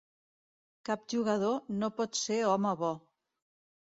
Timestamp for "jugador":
1.13-1.59